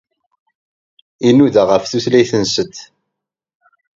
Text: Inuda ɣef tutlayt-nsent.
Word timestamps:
Inuda 1.27 1.63
ɣef 1.69 1.83
tutlayt-nsent. 1.85 2.77